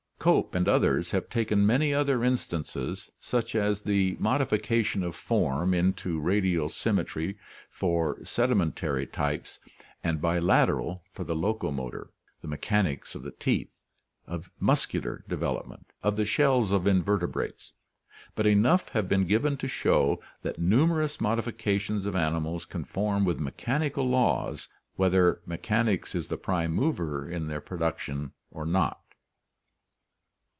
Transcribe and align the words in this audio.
Cope 0.23 0.53
and 0.53 0.67
others 0.69 1.09
have 1.09 1.29
taken 1.31 1.65
many 1.65 1.95
other 1.95 2.23
instances, 2.23 3.09
such 3.19 3.55
as 3.55 3.81
the 3.81 4.15
modification 4.19 5.01
of 5.03 5.15
form 5.15 5.73
into 5.73 6.19
radial 6.19 6.69
symmetry 6.69 7.39
for 7.71 8.23
sedimentary 8.23 9.07
types 9.07 9.57
and 10.03 10.21
bilateral 10.21 11.01
for 11.11 11.23
the 11.23 11.35
locomotor, 11.35 12.11
the 12.43 12.47
mechanics 12.47 13.15
of 13.15 13.23
the 13.23 13.31
teeth, 13.31 13.71
of 14.27 14.51
muscular 14.59 15.23
development, 15.27 15.87
of 16.03 16.17
the 16.17 16.25
shells 16.25 16.71
of 16.71 16.85
invertebrates; 16.85 17.71
but 18.35 18.45
enough 18.45 18.89
have 18.89 19.09
been 19.09 19.25
given 19.25 19.57
to 19.57 19.67
show 19.67 20.21
that 20.43 20.59
numerous 20.59 21.19
modifications 21.19 22.05
of 22.05 22.15
animals 22.15 22.63
conform 22.65 23.25
with 23.25 23.39
mechanical 23.39 24.07
laws 24.07 24.67
whether 24.97 25.41
mechanics 25.47 26.13
is 26.13 26.27
the 26.27 26.37
prime 26.37 26.71
mover 26.73 27.27
in 27.27 27.47
their 27.47 27.59
production 27.59 28.33
or 28.51 28.67
not. 28.67 28.99